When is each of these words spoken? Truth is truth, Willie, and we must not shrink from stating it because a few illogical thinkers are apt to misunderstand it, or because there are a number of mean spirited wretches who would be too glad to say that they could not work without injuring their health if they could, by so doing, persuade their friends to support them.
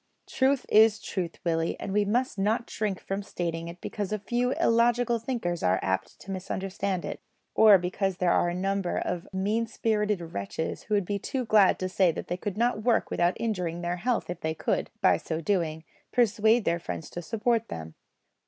Truth 0.25 0.65
is 0.67 0.99
truth, 0.99 1.37
Willie, 1.45 1.79
and 1.79 1.93
we 1.93 2.05
must 2.05 2.39
not 2.39 2.67
shrink 2.71 2.99
from 2.99 3.21
stating 3.21 3.67
it 3.67 3.79
because 3.81 4.11
a 4.11 4.17
few 4.17 4.51
illogical 4.53 5.19
thinkers 5.19 5.61
are 5.61 5.77
apt 5.83 6.19
to 6.21 6.31
misunderstand 6.31 7.05
it, 7.05 7.21
or 7.53 7.77
because 7.77 8.17
there 8.17 8.31
are 8.31 8.49
a 8.49 8.55
number 8.55 8.97
of 8.97 9.27
mean 9.31 9.67
spirited 9.67 10.19
wretches 10.33 10.85
who 10.85 10.95
would 10.95 11.05
be 11.05 11.19
too 11.19 11.45
glad 11.45 11.77
to 11.77 11.87
say 11.87 12.11
that 12.11 12.29
they 12.29 12.37
could 12.37 12.57
not 12.57 12.81
work 12.81 13.11
without 13.11 13.37
injuring 13.39 13.81
their 13.81 13.97
health 13.97 14.27
if 14.27 14.41
they 14.41 14.55
could, 14.55 14.89
by 15.01 15.17
so 15.17 15.39
doing, 15.39 15.83
persuade 16.11 16.65
their 16.65 16.79
friends 16.79 17.07
to 17.11 17.21
support 17.21 17.67
them. 17.67 17.93